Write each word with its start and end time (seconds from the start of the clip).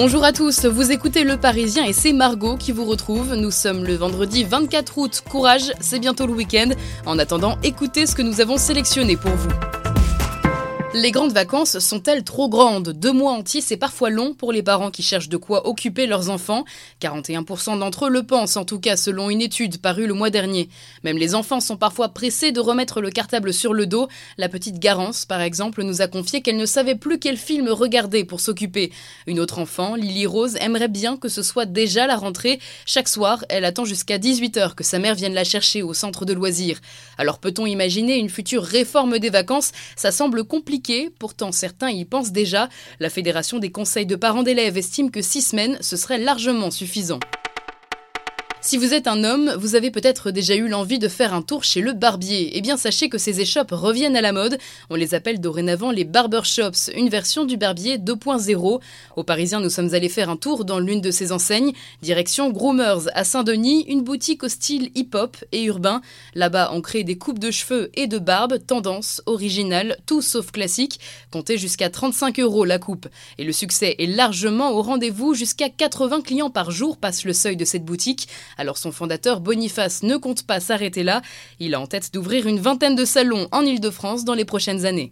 Bonjour 0.00 0.22
à 0.22 0.32
tous, 0.32 0.64
vous 0.64 0.92
écoutez 0.92 1.24
Le 1.24 1.36
Parisien 1.36 1.84
et 1.84 1.92
c'est 1.92 2.12
Margot 2.12 2.56
qui 2.56 2.70
vous 2.70 2.84
retrouve. 2.84 3.34
Nous 3.34 3.50
sommes 3.50 3.84
le 3.84 3.96
vendredi 3.96 4.44
24 4.44 4.96
août. 4.96 5.24
Courage, 5.28 5.72
c'est 5.80 5.98
bientôt 5.98 6.28
le 6.28 6.34
week-end. 6.34 6.68
En 7.04 7.18
attendant, 7.18 7.58
écoutez 7.64 8.06
ce 8.06 8.14
que 8.14 8.22
nous 8.22 8.40
avons 8.40 8.58
sélectionné 8.58 9.16
pour 9.16 9.32
vous. 9.32 9.77
Les 10.94 11.10
grandes 11.10 11.32
vacances 11.32 11.80
sont-elles 11.80 12.24
trop 12.24 12.48
grandes? 12.48 12.94
Deux 12.94 13.12
mois 13.12 13.32
entiers, 13.32 13.60
c'est 13.60 13.76
parfois 13.76 14.08
long 14.08 14.32
pour 14.32 14.52
les 14.52 14.62
parents 14.62 14.90
qui 14.90 15.02
cherchent 15.02 15.28
de 15.28 15.36
quoi 15.36 15.68
occuper 15.68 16.06
leurs 16.06 16.30
enfants. 16.30 16.64
41% 17.02 17.78
d'entre 17.78 18.06
eux 18.06 18.10
le 18.10 18.22
pensent, 18.22 18.56
en 18.56 18.64
tout 18.64 18.80
cas 18.80 18.96
selon 18.96 19.28
une 19.28 19.42
étude 19.42 19.82
parue 19.82 20.06
le 20.06 20.14
mois 20.14 20.30
dernier. 20.30 20.70
Même 21.04 21.18
les 21.18 21.34
enfants 21.34 21.60
sont 21.60 21.76
parfois 21.76 22.08
pressés 22.08 22.52
de 22.52 22.60
remettre 22.60 23.02
le 23.02 23.10
cartable 23.10 23.52
sur 23.52 23.74
le 23.74 23.84
dos. 23.84 24.08
La 24.38 24.48
petite 24.48 24.78
Garance, 24.78 25.26
par 25.26 25.42
exemple, 25.42 25.82
nous 25.82 26.00
a 26.00 26.06
confié 26.06 26.40
qu'elle 26.40 26.56
ne 26.56 26.64
savait 26.64 26.94
plus 26.94 27.18
quel 27.18 27.36
film 27.36 27.68
regarder 27.68 28.24
pour 28.24 28.40
s'occuper. 28.40 28.90
Une 29.26 29.40
autre 29.40 29.58
enfant, 29.58 29.94
Lily 29.94 30.24
Rose, 30.24 30.56
aimerait 30.58 30.88
bien 30.88 31.18
que 31.18 31.28
ce 31.28 31.42
soit 31.42 31.66
déjà 31.66 32.06
la 32.06 32.16
rentrée. 32.16 32.60
Chaque 32.86 33.08
soir, 33.08 33.44
elle 33.50 33.66
attend 33.66 33.84
jusqu'à 33.84 34.16
18h 34.16 34.74
que 34.74 34.84
sa 34.84 34.98
mère 34.98 35.14
vienne 35.14 35.34
la 35.34 35.44
chercher 35.44 35.82
au 35.82 35.92
centre 35.92 36.24
de 36.24 36.32
loisirs. 36.32 36.80
Alors 37.18 37.40
peut-on 37.40 37.66
imaginer 37.66 38.16
une 38.16 38.30
future 38.30 38.62
réforme 38.62 39.18
des 39.18 39.30
vacances? 39.30 39.72
Ça 39.94 40.12
semble 40.12 40.44
compliqué 40.44 40.77
pourtant 41.18 41.52
certains 41.52 41.90
y 41.90 42.04
pensent 42.04 42.32
déjà. 42.32 42.68
La 43.00 43.10
Fédération 43.10 43.58
des 43.58 43.70
conseils 43.70 44.06
de 44.06 44.16
parents 44.16 44.42
d'élèves 44.42 44.78
estime 44.78 45.10
que 45.10 45.22
six 45.22 45.42
semaines, 45.42 45.78
ce 45.80 45.96
serait 45.96 46.18
largement 46.18 46.70
suffisant. 46.70 47.20
Si 48.60 48.76
vous 48.76 48.92
êtes 48.92 49.06
un 49.06 49.22
homme, 49.22 49.54
vous 49.56 49.76
avez 49.76 49.92
peut-être 49.92 50.32
déjà 50.32 50.56
eu 50.56 50.66
l'envie 50.66 50.98
de 50.98 51.06
faire 51.06 51.32
un 51.32 51.42
tour 51.42 51.62
chez 51.62 51.80
le 51.80 51.92
barbier. 51.92 52.50
Eh 52.54 52.60
bien, 52.60 52.76
sachez 52.76 53.08
que 53.08 53.16
ces 53.16 53.40
échoppes 53.40 53.70
reviennent 53.70 54.16
à 54.16 54.20
la 54.20 54.32
mode. 54.32 54.58
On 54.90 54.96
les 54.96 55.14
appelle 55.14 55.40
dorénavant 55.40 55.92
les 55.92 56.02
barbershops, 56.04 56.90
une 56.96 57.08
version 57.08 57.44
du 57.44 57.56
barbier 57.56 57.98
2.0. 57.98 58.80
Aux 59.14 59.22
Parisiens, 59.22 59.60
nous 59.60 59.70
sommes 59.70 59.94
allés 59.94 60.08
faire 60.08 60.28
un 60.28 60.36
tour 60.36 60.64
dans 60.64 60.80
l'une 60.80 61.00
de 61.00 61.12
ces 61.12 61.30
enseignes. 61.30 61.72
Direction 62.02 62.50
Groomers 62.50 63.08
à 63.14 63.22
Saint-Denis, 63.22 63.84
une 63.86 64.02
boutique 64.02 64.42
au 64.42 64.48
style 64.48 64.90
hip-hop 64.96 65.36
et 65.52 65.62
urbain. 65.62 66.02
Là-bas, 66.34 66.70
on 66.72 66.80
crée 66.80 67.04
des 67.04 67.16
coupes 67.16 67.38
de 67.38 67.52
cheveux 67.52 67.90
et 67.94 68.08
de 68.08 68.18
barbe, 68.18 68.58
tendance, 68.66 69.22
originale, 69.26 69.98
tout 70.04 70.20
sauf 70.20 70.50
classique. 70.50 70.98
Comptez 71.30 71.58
jusqu'à 71.58 71.90
35 71.90 72.40
euros 72.40 72.64
la 72.64 72.80
coupe. 72.80 73.06
Et 73.38 73.44
le 73.44 73.52
succès 73.52 73.94
est 74.00 74.06
largement 74.06 74.72
au 74.72 74.82
rendez-vous. 74.82 75.34
Jusqu'à 75.34 75.68
80 75.68 76.22
clients 76.22 76.50
par 76.50 76.72
jour 76.72 76.96
passent 76.96 77.24
le 77.24 77.32
seuil 77.32 77.56
de 77.56 77.64
cette 77.64 77.84
boutique. 77.84 78.28
Alors 78.56 78.78
son 78.78 78.92
fondateur 78.92 79.40
Boniface 79.40 80.02
ne 80.02 80.16
compte 80.16 80.46
pas 80.46 80.60
s'arrêter 80.60 81.02
là. 81.02 81.22
Il 81.60 81.74
a 81.74 81.80
en 81.80 81.86
tête 81.86 82.12
d'ouvrir 82.12 82.46
une 82.46 82.60
vingtaine 82.60 82.96
de 82.96 83.04
salons 83.04 83.48
en 83.52 83.62
Ile-de-France 83.62 84.24
dans 84.24 84.34
les 84.34 84.44
prochaines 84.44 84.86
années. 84.86 85.10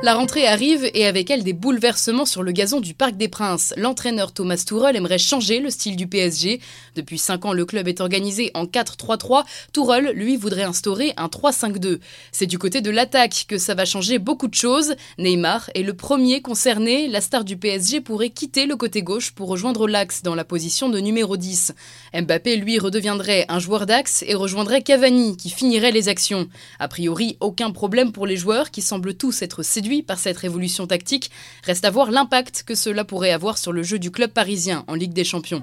La 0.00 0.14
rentrée 0.14 0.46
arrive 0.46 0.88
et 0.94 1.06
avec 1.06 1.28
elle 1.28 1.42
des 1.42 1.52
bouleversements 1.52 2.24
sur 2.24 2.44
le 2.44 2.52
gazon 2.52 2.78
du 2.78 2.94
Parc 2.94 3.16
des 3.16 3.26
Princes. 3.26 3.74
L'entraîneur 3.76 4.32
Thomas 4.32 4.62
Tuchel 4.64 4.94
aimerait 4.94 5.18
changer 5.18 5.58
le 5.58 5.70
style 5.70 5.96
du 5.96 6.06
PSG. 6.06 6.60
Depuis 6.94 7.18
5 7.18 7.46
ans, 7.46 7.52
le 7.52 7.64
club 7.64 7.88
est 7.88 8.00
organisé 8.00 8.52
en 8.54 8.64
4-3-3. 8.64 9.44
Tuchel, 9.72 10.12
lui, 10.14 10.36
voudrait 10.36 10.62
instaurer 10.62 11.14
un 11.16 11.26
3-5-2. 11.26 11.98
C'est 12.30 12.46
du 12.46 12.58
côté 12.58 12.80
de 12.80 12.90
l'attaque 12.90 13.46
que 13.48 13.58
ça 13.58 13.74
va 13.74 13.84
changer 13.84 14.20
beaucoup 14.20 14.46
de 14.46 14.54
choses. 14.54 14.94
Neymar 15.18 15.68
est 15.74 15.82
le 15.82 15.94
premier 15.94 16.42
concerné. 16.42 17.08
La 17.08 17.20
star 17.20 17.42
du 17.42 17.56
PSG 17.56 18.00
pourrait 18.00 18.30
quitter 18.30 18.66
le 18.66 18.76
côté 18.76 19.02
gauche 19.02 19.32
pour 19.32 19.48
rejoindre 19.48 19.88
l'axe 19.88 20.22
dans 20.22 20.36
la 20.36 20.44
position 20.44 20.88
de 20.88 21.00
numéro 21.00 21.36
10. 21.36 21.72
Mbappé, 22.14 22.54
lui, 22.56 22.78
redeviendrait 22.78 23.46
un 23.48 23.58
joueur 23.58 23.84
d'axe 23.84 24.22
et 24.28 24.36
rejoindrait 24.36 24.82
Cavani 24.82 25.36
qui 25.36 25.50
finirait 25.50 25.90
les 25.90 26.08
actions. 26.08 26.48
A 26.78 26.86
priori, 26.86 27.36
aucun 27.40 27.72
problème 27.72 28.12
pour 28.12 28.28
les 28.28 28.36
joueurs 28.36 28.70
qui 28.70 28.80
semblent 28.80 29.14
tous 29.14 29.42
être 29.42 29.64
séduits 29.64 29.87
par 30.06 30.18
cette 30.18 30.36
révolution 30.36 30.86
tactique. 30.86 31.30
Reste 31.64 31.84
à 31.84 31.90
voir 31.90 32.10
l'impact 32.10 32.64
que 32.66 32.74
cela 32.74 33.04
pourrait 33.04 33.32
avoir 33.32 33.58
sur 33.58 33.72
le 33.72 33.82
jeu 33.82 33.98
du 33.98 34.10
club 34.10 34.30
parisien 34.30 34.84
en 34.86 34.94
Ligue 34.94 35.12
des 35.12 35.24
Champions. 35.24 35.62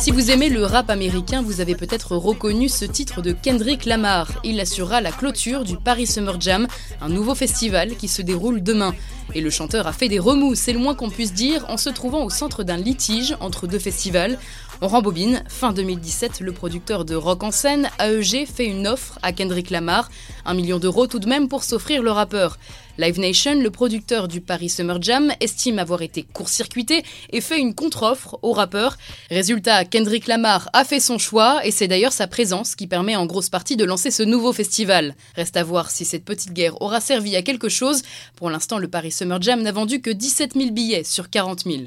Si 0.00 0.10
vous 0.10 0.30
aimez 0.30 0.48
le 0.48 0.64
rap 0.64 0.90
américain, 0.90 1.42
vous 1.42 1.60
avez 1.60 1.74
peut-être 1.74 2.16
reconnu 2.16 2.68
ce 2.68 2.84
titre 2.84 3.22
de 3.22 3.32
Kendrick 3.32 3.84
Lamar. 3.84 4.28
Il 4.44 4.60
assurera 4.60 5.00
la 5.00 5.12
clôture 5.12 5.64
du 5.64 5.76
Paris 5.76 6.06
Summer 6.06 6.40
Jam, 6.40 6.66
un 7.00 7.08
nouveau 7.08 7.34
festival 7.34 7.96
qui 7.96 8.08
se 8.08 8.22
déroule 8.22 8.62
demain. 8.62 8.94
Et 9.34 9.40
le 9.40 9.50
chanteur 9.50 9.86
a 9.86 9.92
fait 9.92 10.08
des 10.08 10.18
remous, 10.18 10.54
c'est 10.54 10.72
le 10.72 10.78
moins 10.78 10.94
qu'on 10.94 11.10
puisse 11.10 11.32
dire, 11.32 11.64
en 11.68 11.76
se 11.76 11.88
trouvant 11.88 12.24
au 12.24 12.30
centre 12.30 12.62
d'un 12.64 12.76
litige 12.76 13.36
entre 13.40 13.66
deux 13.66 13.78
festivals. 13.78 14.38
On 14.84 14.88
rembobine, 14.88 15.44
fin 15.48 15.72
2017, 15.72 16.40
le 16.40 16.52
producteur 16.52 17.04
de 17.04 17.14
Rock 17.14 17.44
en 17.44 17.52
scène, 17.52 17.88
AEG, 18.00 18.46
fait 18.46 18.66
une 18.66 18.88
offre 18.88 19.18
à 19.22 19.32
Kendrick 19.32 19.70
Lamar, 19.70 20.10
un 20.44 20.54
million 20.54 20.78
d'euros 20.78 21.06
tout 21.06 21.20
de 21.20 21.28
même 21.28 21.48
pour 21.48 21.62
s'offrir 21.62 22.02
le 22.02 22.10
rappeur. 22.10 22.58
Live 22.98 23.18
Nation, 23.18 23.54
le 23.54 23.70
producteur 23.70 24.28
du 24.28 24.42
Paris 24.42 24.68
Summer 24.68 25.00
Jam, 25.00 25.32
estime 25.40 25.78
avoir 25.78 26.02
été 26.02 26.24
court-circuité 26.24 27.04
et 27.30 27.40
fait 27.40 27.58
une 27.58 27.74
contre-offre 27.74 28.38
au 28.42 28.52
rappeur. 28.52 28.98
Résultat, 29.30 29.86
Kendrick 29.86 30.26
Lamar 30.26 30.68
a 30.74 30.84
fait 30.84 31.00
son 31.00 31.16
choix 31.16 31.64
et 31.64 31.70
c'est 31.70 31.88
d'ailleurs 31.88 32.12
sa 32.12 32.26
présence 32.26 32.74
qui 32.74 32.86
permet 32.86 33.16
en 33.16 33.24
grosse 33.24 33.48
partie 33.48 33.76
de 33.76 33.84
lancer 33.84 34.10
ce 34.10 34.22
nouveau 34.22 34.52
festival. 34.52 35.14
Reste 35.36 35.56
à 35.56 35.64
voir 35.64 35.90
si 35.90 36.04
cette 36.04 36.26
petite 36.26 36.52
guerre 36.52 36.82
aura 36.82 37.00
servi 37.00 37.34
à 37.34 37.42
quelque 37.42 37.70
chose. 37.70 38.02
Pour 38.36 38.50
l'instant, 38.50 38.76
le 38.76 38.88
Paris 38.88 39.11
Summer 39.12 39.40
Jam 39.40 39.62
n'a 39.62 39.72
vendu 39.72 40.00
que 40.00 40.10
17 40.10 40.54
000 40.54 40.70
billets 40.70 41.04
sur 41.04 41.30
40 41.30 41.64
000. 41.64 41.82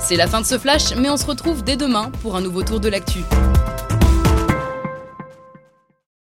C'est 0.00 0.16
la 0.16 0.26
fin 0.26 0.40
de 0.40 0.46
ce 0.46 0.58
flash, 0.58 0.94
mais 0.96 1.08
on 1.08 1.16
se 1.16 1.26
retrouve 1.26 1.62
dès 1.62 1.76
demain 1.76 2.10
pour 2.22 2.36
un 2.36 2.40
nouveau 2.40 2.62
tour 2.62 2.80
de 2.80 2.88
l'actu. 2.88 3.20